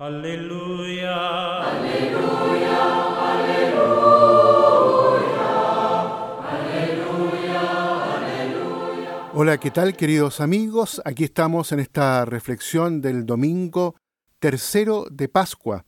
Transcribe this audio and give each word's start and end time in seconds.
Aleluya. 0.00 1.58
Aleluya, 1.58 2.76
aleluya, 3.34 3.98
aleluya, 6.54 7.62
aleluya. 8.14 9.30
Hola, 9.34 9.58
¿qué 9.58 9.72
tal 9.72 9.96
queridos 9.96 10.40
amigos? 10.40 11.02
Aquí 11.04 11.24
estamos 11.24 11.72
en 11.72 11.80
esta 11.80 12.24
reflexión 12.24 13.00
del 13.00 13.26
domingo 13.26 13.96
tercero 14.38 15.06
de 15.10 15.28
Pascua, 15.28 15.84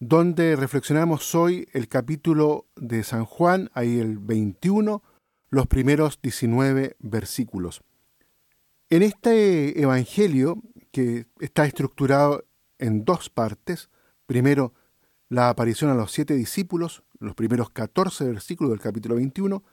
donde 0.00 0.56
reflexionamos 0.56 1.34
hoy 1.34 1.68
el 1.74 1.88
capítulo 1.88 2.64
de 2.76 3.02
San 3.04 3.26
Juan, 3.26 3.68
ahí 3.74 3.98
el 3.98 4.16
21, 4.16 5.02
los 5.50 5.66
primeros 5.66 6.18
19 6.22 6.96
versículos. 6.98 7.82
En 8.88 9.02
este 9.02 9.82
Evangelio, 9.82 10.62
que 10.90 11.26
está 11.40 11.66
estructurado 11.66 12.42
en 12.78 13.04
dos 13.04 13.30
partes, 13.30 13.90
primero 14.26 14.74
la 15.28 15.48
aparición 15.48 15.90
a 15.90 15.94
los 15.94 16.12
siete 16.12 16.34
discípulos, 16.34 17.02
los 17.18 17.34
primeros 17.34 17.70
14 17.70 18.24
versículos 18.24 18.70
del 18.70 18.80
capítulo 18.80 19.16
21, 19.16 19.64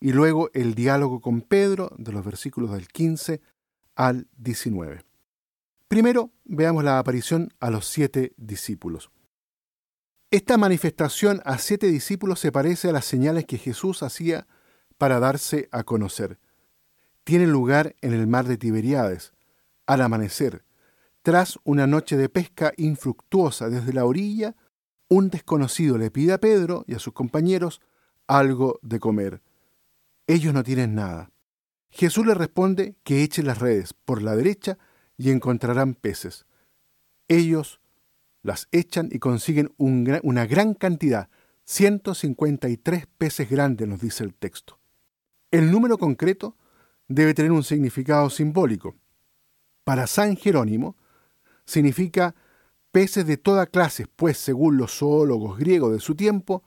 y 0.00 0.12
luego 0.12 0.50
el 0.52 0.74
diálogo 0.74 1.20
con 1.20 1.40
Pedro 1.40 1.92
de 1.96 2.12
los 2.12 2.24
versículos 2.24 2.72
del 2.72 2.88
15 2.88 3.40
al 3.94 4.28
19. 4.36 5.02
Primero 5.88 6.32
veamos 6.44 6.84
la 6.84 6.98
aparición 6.98 7.52
a 7.60 7.70
los 7.70 7.86
siete 7.86 8.34
discípulos. 8.36 9.10
Esta 10.30 10.58
manifestación 10.58 11.40
a 11.44 11.58
siete 11.58 11.86
discípulos 11.86 12.40
se 12.40 12.50
parece 12.50 12.88
a 12.88 12.92
las 12.92 13.04
señales 13.04 13.46
que 13.46 13.58
Jesús 13.58 14.02
hacía 14.02 14.46
para 14.98 15.20
darse 15.20 15.68
a 15.70 15.84
conocer. 15.84 16.38
Tiene 17.22 17.46
lugar 17.46 17.94
en 18.00 18.12
el 18.12 18.26
mar 18.26 18.46
de 18.46 18.58
Tiberíades, 18.58 19.32
al 19.86 20.02
amanecer, 20.02 20.65
tras 21.26 21.58
una 21.64 21.88
noche 21.88 22.16
de 22.16 22.28
pesca 22.28 22.72
infructuosa 22.76 23.68
desde 23.68 23.92
la 23.92 24.04
orilla, 24.04 24.54
un 25.08 25.28
desconocido 25.28 25.98
le 25.98 26.12
pide 26.12 26.32
a 26.32 26.38
Pedro 26.38 26.84
y 26.86 26.94
a 26.94 27.00
sus 27.00 27.14
compañeros 27.14 27.80
algo 28.28 28.78
de 28.82 29.00
comer. 29.00 29.42
Ellos 30.28 30.54
no 30.54 30.62
tienen 30.62 30.94
nada. 30.94 31.32
Jesús 31.90 32.24
les 32.24 32.36
responde 32.36 32.94
que 33.02 33.24
echen 33.24 33.48
las 33.48 33.58
redes 33.58 33.92
por 33.92 34.22
la 34.22 34.36
derecha 34.36 34.78
y 35.18 35.32
encontrarán 35.32 35.96
peces. 35.96 36.46
Ellos 37.26 37.80
las 38.42 38.68
echan 38.70 39.08
y 39.10 39.18
consiguen 39.18 39.74
un 39.78 40.20
una 40.22 40.46
gran 40.46 40.74
cantidad, 40.74 41.28
153 41.64 43.08
peces 43.18 43.50
grandes, 43.50 43.88
nos 43.88 44.00
dice 44.00 44.22
el 44.22 44.32
texto. 44.32 44.78
El 45.50 45.72
número 45.72 45.98
concreto 45.98 46.56
debe 47.08 47.34
tener 47.34 47.50
un 47.50 47.64
significado 47.64 48.30
simbólico. 48.30 48.94
Para 49.82 50.06
San 50.06 50.36
Jerónimo, 50.36 50.94
significa 51.66 52.34
peces 52.92 53.26
de 53.26 53.36
toda 53.36 53.66
clase, 53.66 54.06
pues 54.16 54.38
según 54.38 54.78
los 54.78 54.98
zoólogos 54.98 55.58
griegos 55.58 55.92
de 55.92 56.00
su 56.00 56.14
tiempo, 56.14 56.62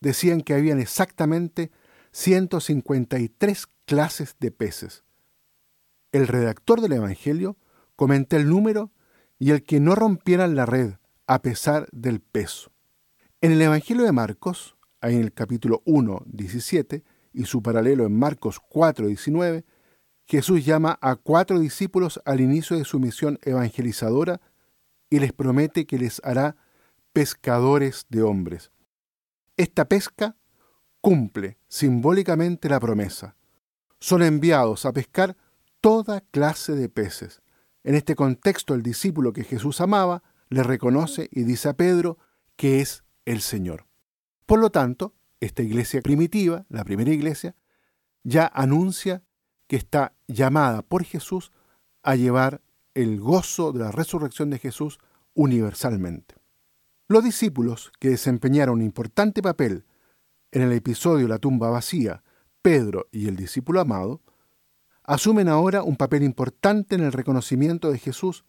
decían 0.00 0.42
que 0.42 0.54
habían 0.54 0.78
exactamente 0.78 1.70
153 2.12 3.66
clases 3.86 4.36
de 4.38 4.50
peces. 4.50 5.04
El 6.12 6.28
redactor 6.28 6.80
del 6.80 6.92
Evangelio 6.92 7.56
comenta 7.96 8.36
el 8.36 8.48
número 8.48 8.92
y 9.38 9.50
el 9.50 9.64
que 9.64 9.80
no 9.80 9.94
rompieran 9.94 10.54
la 10.54 10.66
red 10.66 10.94
a 11.26 11.40
pesar 11.40 11.88
del 11.92 12.20
peso. 12.20 12.70
En 13.40 13.52
el 13.52 13.62
Evangelio 13.62 14.04
de 14.04 14.12
Marcos, 14.12 14.76
en 15.00 15.20
el 15.20 15.32
capítulo 15.32 15.82
1, 15.86 16.22
17, 16.26 17.04
y 17.32 17.44
su 17.46 17.62
paralelo 17.62 18.06
en 18.06 18.16
Marcos 18.16 18.60
4, 18.60 19.08
19, 19.08 19.64
Jesús 20.26 20.64
llama 20.64 20.98
a 21.02 21.16
cuatro 21.16 21.58
discípulos 21.58 22.20
al 22.24 22.40
inicio 22.40 22.76
de 22.76 22.84
su 22.84 22.98
misión 22.98 23.38
evangelizadora 23.42 24.40
y 25.10 25.18
les 25.18 25.32
promete 25.32 25.86
que 25.86 25.98
les 25.98 26.20
hará 26.24 26.56
pescadores 27.12 28.06
de 28.08 28.22
hombres. 28.22 28.72
Esta 29.56 29.86
pesca 29.86 30.36
cumple 31.00 31.58
simbólicamente 31.68 32.68
la 32.68 32.80
promesa. 32.80 33.36
Son 34.00 34.22
enviados 34.22 34.86
a 34.86 34.92
pescar 34.92 35.36
toda 35.80 36.22
clase 36.30 36.74
de 36.74 36.88
peces. 36.88 37.42
En 37.84 37.94
este 37.94 38.16
contexto 38.16 38.74
el 38.74 38.82
discípulo 38.82 39.32
que 39.32 39.44
Jesús 39.44 39.80
amaba 39.80 40.22
le 40.48 40.62
reconoce 40.62 41.28
y 41.30 41.44
dice 41.44 41.68
a 41.68 41.74
Pedro 41.74 42.18
que 42.56 42.80
es 42.80 43.04
el 43.26 43.40
Señor. 43.42 43.86
Por 44.46 44.58
lo 44.58 44.70
tanto, 44.70 45.14
esta 45.40 45.62
iglesia 45.62 46.00
primitiva, 46.00 46.64
la 46.68 46.84
primera 46.84 47.10
iglesia, 47.10 47.54
ya 48.22 48.50
anuncia 48.54 49.22
que 49.66 49.76
está 49.76 50.14
llamada 50.26 50.82
por 50.82 51.04
Jesús 51.04 51.52
a 52.02 52.16
llevar 52.16 52.60
el 52.94 53.20
gozo 53.20 53.72
de 53.72 53.80
la 53.80 53.90
resurrección 53.90 54.50
de 54.50 54.58
Jesús 54.58 54.98
universalmente. 55.34 56.36
Los 57.08 57.24
discípulos 57.24 57.92
que 57.98 58.10
desempeñaron 58.10 58.76
un 58.76 58.82
importante 58.82 59.42
papel 59.42 59.84
en 60.52 60.62
el 60.62 60.72
episodio 60.72 61.28
La 61.28 61.38
tumba 61.38 61.68
vacía, 61.68 62.22
Pedro 62.62 63.08
y 63.10 63.28
el 63.28 63.36
discípulo 63.36 63.80
amado, 63.80 64.22
asumen 65.02 65.48
ahora 65.48 65.82
un 65.82 65.96
papel 65.96 66.22
importante 66.22 66.94
en 66.94 67.02
el 67.02 67.12
reconocimiento 67.12 67.90
de 67.90 67.98
Jesús 67.98 68.44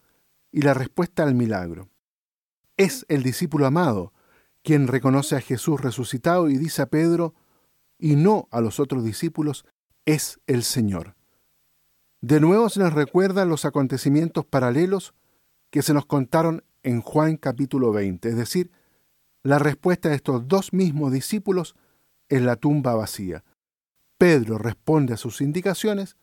y 0.51 0.61
la 0.61 0.73
respuesta 0.73 1.23
al 1.23 1.35
milagro. 1.35 1.89
Es 2.77 3.05
el 3.09 3.23
discípulo 3.23 3.65
amado 3.65 4.13
quien 4.63 4.87
reconoce 4.87 5.35
a 5.35 5.41
Jesús 5.41 5.81
resucitado 5.81 6.49
y 6.49 6.57
dice 6.57 6.81
a 6.81 6.87
Pedro, 6.87 7.35
y 7.99 8.15
no 8.15 8.47
a 8.51 8.61
los 8.61 8.79
otros 8.79 9.03
discípulos, 9.03 9.65
es 10.05 10.39
el 10.47 10.63
Señor. 10.63 11.15
De 12.21 12.39
nuevo 12.39 12.69
se 12.69 12.79
nos 12.79 12.93
recuerdan 12.93 13.49
los 13.49 13.65
acontecimientos 13.65 14.45
paralelos 14.45 15.13
que 15.69 15.81
se 15.81 15.93
nos 15.93 16.05
contaron 16.05 16.63
en 16.83 17.01
Juan 17.01 17.37
capítulo 17.37 17.91
20, 17.91 18.29
es 18.29 18.37
decir, 18.37 18.71
la 19.43 19.59
respuesta 19.59 20.09
de 20.09 20.15
estos 20.15 20.47
dos 20.47 20.73
mismos 20.73 21.11
discípulos 21.11 21.75
en 22.29 22.45
la 22.45 22.55
tumba 22.55 22.95
vacía. 22.95 23.43
Pedro 24.17 24.57
responde 24.57 25.13
a 25.13 25.17
sus 25.17 25.41
indicaciones, 25.41 26.17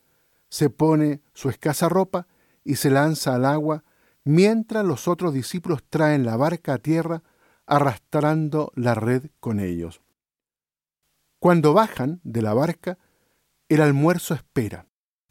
se 0.48 0.70
pone 0.70 1.20
su 1.34 1.48
escasa 1.48 1.88
ropa 1.88 2.26
y 2.64 2.76
se 2.76 2.90
lanza 2.90 3.34
al 3.34 3.44
agua, 3.44 3.84
mientras 4.24 4.84
los 4.84 5.08
otros 5.08 5.34
discípulos 5.34 5.84
traen 5.88 6.24
la 6.24 6.36
barca 6.36 6.74
a 6.74 6.78
tierra 6.78 7.22
arrastrando 7.66 8.72
la 8.74 8.94
red 8.94 9.26
con 9.40 9.60
ellos. 9.60 10.00
Cuando 11.38 11.74
bajan 11.74 12.20
de 12.22 12.42
la 12.42 12.54
barca, 12.54 12.98
el 13.74 13.80
almuerzo 13.80 14.34
espera, 14.34 14.86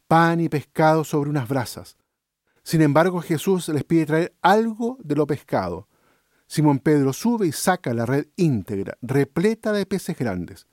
pan 0.08 0.40
y 0.40 0.48
pescado 0.48 1.04
sobre 1.04 1.30
unas 1.30 1.48
brasas. 1.48 1.96
Sin 2.64 2.82
embargo, 2.82 3.20
Jesús 3.20 3.68
les 3.68 3.84
pide 3.84 4.06
traer 4.06 4.34
algo 4.42 4.98
de 5.02 5.16
lo 5.16 5.26
pescado. 5.26 5.88
Simón 6.46 6.80
Pedro 6.80 7.12
sube 7.12 7.46
y 7.46 7.52
saca 7.52 7.94
la 7.94 8.06
red 8.06 8.26
íntegra, 8.36 8.98
repleta 9.00 9.72
de 9.72 9.86
peces 9.86 10.16
grandes. 10.16 10.66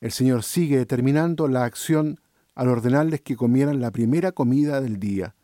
El 0.00 0.12
Señor 0.12 0.42
sigue 0.42 0.76
determinando 0.76 1.48
la 1.48 1.64
acción 1.64 2.20
al 2.54 2.68
ordenarles 2.68 3.20
que 3.20 3.36
comieran 3.36 3.80
la 3.80 3.90
primera 3.90 4.32
comida 4.32 4.80
del 4.80 4.98
día. 4.98 5.34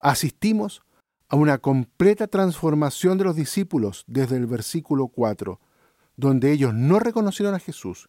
Asistimos 0.00 0.82
a 1.28 1.36
una 1.36 1.58
completa 1.58 2.26
transformación 2.26 3.18
de 3.18 3.24
los 3.24 3.36
discípulos 3.36 4.04
desde 4.06 4.36
el 4.36 4.46
versículo 4.46 5.08
4, 5.08 5.60
donde 6.16 6.52
ellos 6.52 6.74
no 6.74 6.98
reconocieron 6.98 7.54
a 7.54 7.60
Jesús 7.60 8.08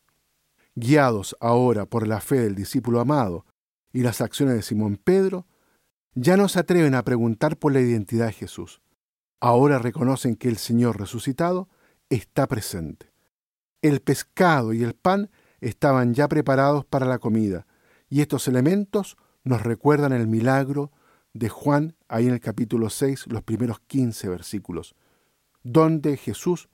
guiados 0.75 1.35
ahora 1.39 1.85
por 1.85 2.07
la 2.07 2.21
fe 2.21 2.39
del 2.39 2.55
discípulo 2.55 2.99
amado 2.99 3.45
y 3.93 4.01
las 4.01 4.21
acciones 4.21 4.55
de 4.55 4.61
Simón 4.61 4.97
Pedro, 4.97 5.45
ya 6.13 6.37
no 6.37 6.47
se 6.49 6.59
atreven 6.59 6.95
a 6.95 7.03
preguntar 7.03 7.57
por 7.57 7.73
la 7.73 7.81
identidad 7.81 8.27
de 8.27 8.33
Jesús. 8.33 8.81
Ahora 9.39 9.79
reconocen 9.79 10.35
que 10.35 10.49
el 10.49 10.57
Señor 10.57 10.99
resucitado 10.99 11.69
está 12.09 12.47
presente. 12.47 13.11
El 13.81 14.01
pescado 14.01 14.73
y 14.73 14.83
el 14.83 14.93
pan 14.93 15.31
estaban 15.59 16.13
ya 16.13 16.27
preparados 16.27 16.85
para 16.85 17.05
la 17.05 17.19
comida, 17.19 17.65
y 18.09 18.21
estos 18.21 18.47
elementos 18.47 19.17
nos 19.43 19.63
recuerdan 19.63 20.11
el 20.11 20.27
milagro 20.27 20.91
de 21.33 21.49
Juan 21.49 21.95
ahí 22.07 22.27
en 22.27 22.33
el 22.33 22.41
capítulo 22.41 22.89
6, 22.89 23.27
los 23.27 23.43
primeros 23.43 23.79
15 23.79 24.27
versículos, 24.29 24.95
donde 25.63 26.17
Jesús 26.17 26.69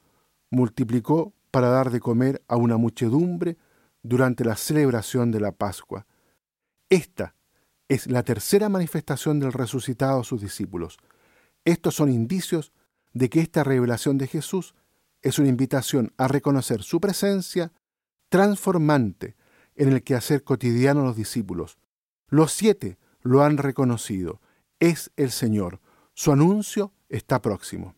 multiplicó 0.49 1.33
para 1.51 1.69
dar 1.69 1.91
de 1.91 1.99
comer 1.99 2.43
a 2.47 2.55
una 2.55 2.77
muchedumbre 2.77 3.57
durante 4.07 4.45
la 4.45 4.55
celebración 4.55 5.31
de 5.31 5.39
la 5.39 5.51
Pascua. 5.51 6.05
Esta 6.89 7.35
es 7.89 8.07
la 8.07 8.23
tercera 8.23 8.69
manifestación 8.69 9.39
del 9.39 9.53
resucitado 9.53 10.21
a 10.21 10.23
sus 10.23 10.41
discípulos. 10.41 10.97
Estos 11.65 11.95
son 11.95 12.09
indicios 12.09 12.71
de 13.13 13.29
que 13.29 13.41
esta 13.41 13.63
revelación 13.63 14.17
de 14.17 14.27
Jesús 14.27 14.75
es 15.21 15.39
una 15.39 15.49
invitación 15.49 16.13
a 16.17 16.27
reconocer 16.27 16.83
su 16.83 17.01
presencia 17.01 17.71
transformante 18.29 19.35
en 19.75 19.91
el 19.91 20.03
quehacer 20.03 20.43
cotidiano 20.43 21.01
de 21.01 21.07
los 21.07 21.15
discípulos. 21.15 21.77
Los 22.29 22.53
siete 22.53 22.97
lo 23.21 23.43
han 23.43 23.57
reconocido. 23.57 24.41
Es 24.79 25.11
el 25.17 25.31
Señor. 25.31 25.81
Su 26.13 26.31
anuncio 26.31 26.93
está 27.09 27.41
próximo. 27.41 27.95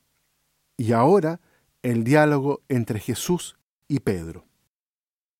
Y 0.77 0.93
ahora 0.93 1.39
el 1.83 2.03
diálogo 2.03 2.61
entre 2.67 2.99
Jesús 2.99 3.57
y 3.87 3.99
Pedro. 3.99 4.48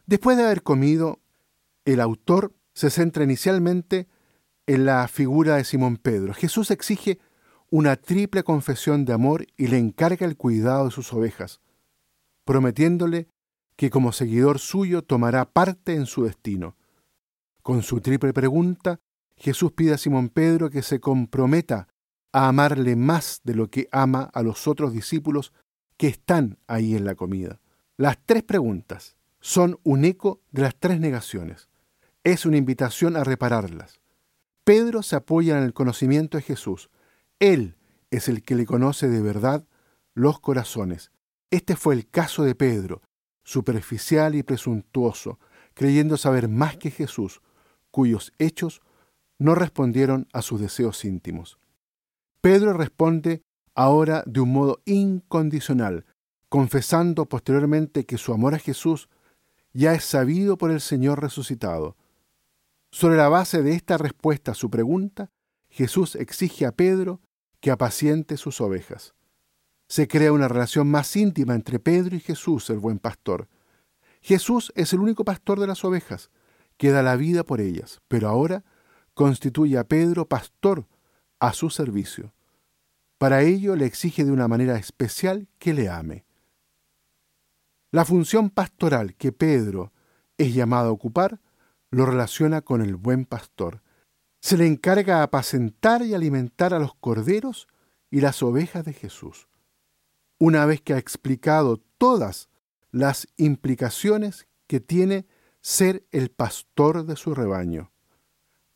Después 0.09 0.38
de 0.38 0.44
haber 0.44 0.63
comido, 0.63 1.19
el 1.85 2.01
autor 2.01 2.56
se 2.73 2.89
centra 2.89 3.23
inicialmente 3.23 4.07
en 4.65 4.83
la 4.85 5.07
figura 5.07 5.57
de 5.57 5.63
Simón 5.63 5.97
Pedro. 5.97 6.33
Jesús 6.33 6.71
exige 6.71 7.19
una 7.69 7.95
triple 7.95 8.41
confesión 8.41 9.06
de 9.06 9.13
amor 9.13 9.45
y 9.56 9.67
le 9.67 9.77
encarga 9.77 10.25
el 10.25 10.35
cuidado 10.35 10.85
de 10.85 10.91
sus 10.91 11.13
ovejas, 11.13 11.61
prometiéndole 12.44 13.27
que 13.75 13.91
como 13.91 14.11
seguidor 14.11 14.57
suyo 14.57 15.03
tomará 15.03 15.45
parte 15.45 15.94
en 15.94 16.07
su 16.07 16.23
destino. 16.23 16.75
Con 17.62 17.83
su 17.83 18.01
triple 18.01 18.33
pregunta, 18.33 19.00
Jesús 19.38 19.73
pide 19.73 19.94
a 19.94 20.00
Simón 20.00 20.29
Pedro 20.29 20.71
que 20.71 20.81
se 20.81 21.00
comprometa 21.00 21.88
a 22.31 22.47
amarle 22.47 22.95
más 22.95 23.41
de 23.44 23.53
lo 23.53 23.69
que 23.69 23.88
ama 23.91 24.31
a 24.33 24.41
los 24.41 24.67
otros 24.67 24.91
discípulos 24.91 25.53
que 25.97 26.07
están 26.07 26.57
ahí 26.65 26.95
en 26.95 27.05
la 27.05 27.13
comida. 27.13 27.59
Las 27.95 28.17
tres 28.25 28.41
preguntas 28.41 29.19
son 29.39 29.80
un 29.83 30.06
eco 30.06 30.41
de 30.51 30.63
las 30.63 30.75
tres 30.75 31.00
negaciones. 31.00 31.69
Es 32.24 32.45
una 32.45 32.57
invitación 32.57 33.15
a 33.15 33.24
repararlas. 33.24 34.00
Pedro 34.63 35.01
se 35.01 35.15
apoya 35.15 35.57
en 35.57 35.63
el 35.63 35.74
conocimiento 35.74 36.38
de 36.38 36.44
Jesús. 36.44 36.89
Él 37.39 37.75
es 38.12 38.27
el 38.27 38.44
que 38.44 38.56
le 38.56 38.65
conoce 38.65 39.07
de 39.07 39.21
verdad 39.21 39.65
los 40.13 40.39
corazones. 40.39 41.12
Este 41.51 41.75
fue 41.75 41.95
el 41.95 42.07
caso 42.09 42.44
de 42.44 42.56
Pedro, 42.56 43.01
superficial 43.44 44.36
y 44.36 44.44
presuntuoso, 44.44 45.39
creyendo 45.74 46.18
saber 46.18 46.50
más 46.50 46.77
que 46.77 46.91
Jesús, 46.91 47.41
cuyos 47.89 48.33
hechos 48.38 48.81
no 49.39 49.56
respondieron 49.56 50.27
a 50.33 50.41
sus 50.41 50.59
deseos 50.59 51.06
íntimos. 51.06 51.57
Pedro 52.41 52.74
responde 52.74 53.41
ahora 53.74 54.24
de 54.25 54.41
un 54.41 54.51
modo 54.51 54.81
incondicional, 54.86 56.06
confesando 56.50 57.25
posteriormente 57.27 58.06
que 58.06 58.18
su 58.18 58.33
amor 58.33 58.53
a 58.53 58.59
Jesús 58.59 59.09
ya 59.74 59.94
es 59.94 60.04
sabido 60.04 60.57
por 60.57 60.71
el 60.71 60.81
Señor 60.81 61.21
resucitado. 61.21 61.95
Sobre 62.92 63.18
la 63.18 63.30
base 63.30 63.62
de 63.62 63.74
esta 63.74 63.98
respuesta 63.98 64.51
a 64.51 64.56
su 64.56 64.69
pregunta, 64.69 65.31
Jesús 65.69 66.16
exige 66.16 66.66
a 66.66 66.71
Pedro 66.71 67.21
que 67.60 67.71
apaciente 67.71 68.38
sus 68.38 68.62
ovejas. 68.62 69.13
Se 69.88 70.07
crea 70.07 70.31
una 70.31 70.48
relación 70.48 70.89
más 70.89 71.16
íntima 71.16 71.56
entre 71.56 71.80
Pedro 71.80 72.16
y 72.16 72.19
Jesús, 72.19 72.69
el 72.69 72.80
buen 72.80 73.00
pastor. 73.00 73.48
Jesús 74.21 74.71
es 74.75 74.94
el 74.94 75.00
único 75.00 75.24
pastor 75.24 75.60
de 75.60 75.68
las 75.68 75.83
ovejas, 75.83 76.30
que 76.77 76.92
da 76.92 77.04
la 77.04 77.15
vida 77.15 77.44
por 77.44 77.62
ellas, 77.62 78.01
pero 78.07 78.30
ahora 78.30 78.63
constituye 79.13 79.77
a 79.77 79.83
Pedro 79.83 80.27
pastor 80.27 80.88
a 81.39 81.54
su 81.54 81.69
servicio. 81.69 82.33
Para 83.18 83.42
ello 83.42 83.75
le 83.75 83.86
exige 83.86 84.24
de 84.24 84.31
una 84.31 84.48
manera 84.48 84.77
especial 84.77 85.48
que 85.57 85.74
le 85.74 85.89
ame. 85.89 86.25
La 87.91 88.06
función 88.06 88.51
pastoral 88.51 89.15
que 89.15 89.31
Pedro 89.31 89.91
es 90.38 90.53
llamado 90.53 90.89
a 90.89 90.91
ocupar 90.91 91.39
lo 91.89 92.06
relaciona 92.06 92.62
con 92.62 92.81
el 92.81 92.95
buen 92.95 93.25
pastor. 93.25 93.81
Se 94.41 94.57
le 94.57 94.68
encarga 94.68 95.24
apacentar 95.24 96.03
y 96.03 96.13
alimentar 96.13 96.74
a 96.74 96.80
los 96.80 96.94
corderos 96.94 97.68
y 98.12 98.21
las 98.21 98.44
ovejas 98.44 98.86
de 98.86 98.94
Jesús. 98.94 99.47
Una 100.38 100.65
vez 100.68 100.81
que 100.81 100.94
ha 100.94 101.00
explicado 101.00 101.81
todas 101.97 102.50
las 102.91 103.27
implicaciones 103.38 104.47
que 104.68 104.80
tiene 104.80 105.25
ser 105.62 106.06
el 106.12 106.30
pastor 106.30 107.06
de 107.06 107.15
su 107.15 107.33
rebaño. 107.33 107.91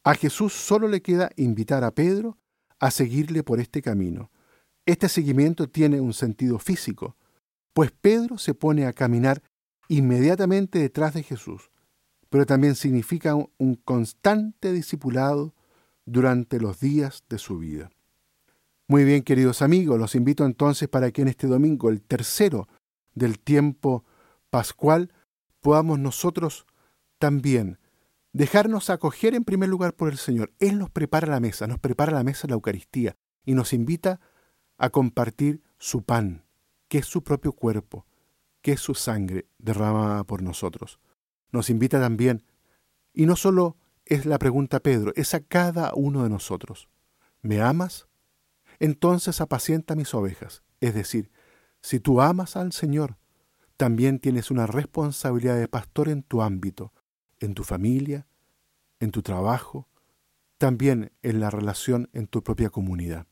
A 0.03 0.15
Jesús 0.15 0.53
solo 0.53 0.87
le 0.87 1.01
queda 1.01 1.29
invitar 1.37 1.83
a 1.83 1.91
Pedro 1.91 2.37
a 2.79 2.91
seguirle 2.91 3.43
por 3.43 3.59
este 3.59 3.81
camino. 3.81 4.31
Este 4.85 5.07
seguimiento 5.07 5.69
tiene 5.69 6.01
un 6.01 6.13
sentido 6.13 6.59
físico, 6.59 7.15
pues 7.73 7.91
Pedro 7.91 8.37
se 8.37 8.53
pone 8.53 8.85
a 8.85 8.93
caminar 8.93 9.41
inmediatamente 9.87 10.79
detrás 10.79 11.13
de 11.13 11.23
Jesús, 11.23 11.71
pero 12.29 12.45
también 12.45 12.75
significa 12.75 13.35
un 13.35 13.75
constante 13.75 14.71
discipulado 14.71 15.53
durante 16.05 16.59
los 16.59 16.79
días 16.79 17.23
de 17.29 17.37
su 17.37 17.59
vida. 17.59 17.91
Muy 18.87 19.05
bien, 19.05 19.23
queridos 19.23 19.61
amigos, 19.61 19.99
los 19.99 20.15
invito 20.15 20.45
entonces 20.45 20.89
para 20.89 21.11
que 21.11 21.21
en 21.21 21.29
este 21.29 21.47
domingo, 21.47 21.89
el 21.89 22.01
tercero 22.01 22.67
del 23.15 23.39
tiempo 23.39 24.03
pascual, 24.49 25.13
podamos 25.61 25.99
nosotros 25.99 26.65
también 27.17 27.79
dejarnos 28.33 28.89
acoger 28.89 29.35
en 29.35 29.45
primer 29.45 29.69
lugar 29.69 29.93
por 29.93 30.11
el 30.11 30.17
Señor. 30.17 30.51
Él 30.59 30.79
nos 30.79 30.89
prepara 30.89 31.27
la 31.27 31.39
mesa, 31.39 31.67
nos 31.67 31.79
prepara 31.79 32.11
la 32.11 32.23
mesa 32.23 32.43
de 32.43 32.49
la 32.49 32.55
Eucaristía 32.55 33.15
y 33.45 33.53
nos 33.53 33.73
invita 33.73 34.19
a 34.77 34.89
compartir 34.89 35.63
su 35.77 36.03
pan, 36.03 36.43
que 36.93 36.99
es 36.99 37.07
su 37.07 37.23
propio 37.23 37.53
cuerpo, 37.53 38.05
que 38.61 38.73
es 38.73 38.79
su 38.79 38.93
sangre 38.93 39.47
derramada 39.57 40.25
por 40.25 40.43
nosotros. 40.43 40.99
Nos 41.51 41.71
invita 41.71 41.99
también, 41.99 42.45
y 43.13 43.25
no 43.25 43.35
solo 43.35 43.77
es 44.05 44.27
la 44.27 44.37
pregunta 44.37 44.79
Pedro, 44.79 45.11
es 45.15 45.33
a 45.33 45.39
cada 45.39 45.91
uno 45.95 46.21
de 46.21 46.29
nosotros. 46.29 46.89
¿Me 47.41 47.61
amas? 47.61 48.07
Entonces 48.77 49.41
apacienta 49.41 49.95
mis 49.95 50.13
ovejas. 50.13 50.61
Es 50.81 50.93
decir, 50.93 51.31
si 51.81 51.99
tú 51.99 52.21
amas 52.21 52.55
al 52.55 52.71
Señor, 52.73 53.17
también 53.75 54.19
tienes 54.19 54.51
una 54.51 54.67
responsabilidad 54.67 55.57
de 55.57 55.67
pastor 55.67 56.09
en 56.09 56.21
tu 56.21 56.43
ámbito, 56.43 56.93
en 57.39 57.55
tu 57.55 57.63
familia, 57.63 58.27
en 58.99 59.09
tu 59.09 59.23
trabajo, 59.23 59.89
también 60.59 61.11
en 61.23 61.39
la 61.39 61.49
relación 61.49 62.11
en 62.13 62.27
tu 62.27 62.43
propia 62.43 62.69
comunidad. 62.69 63.25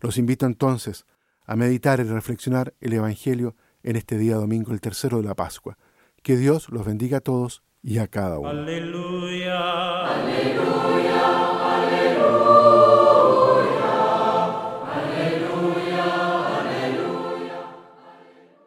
Los 0.00 0.18
invito 0.18 0.44
entonces 0.44 1.06
a 1.44 1.56
meditar 1.56 2.00
y 2.00 2.04
reflexionar 2.04 2.74
el 2.80 2.92
Evangelio 2.92 3.54
en 3.82 3.96
este 3.96 4.18
día 4.18 4.36
domingo, 4.36 4.72
el 4.72 4.80
tercero 4.80 5.18
de 5.18 5.24
la 5.24 5.34
Pascua. 5.34 5.76
Que 6.22 6.36
Dios 6.36 6.70
los 6.70 6.86
bendiga 6.86 7.18
a 7.18 7.20
todos 7.20 7.62
y 7.82 7.98
a 7.98 8.06
cada 8.06 8.38
uno. 8.38 8.48
Aleluya. 8.48 10.06
Aleluya. 10.06 11.03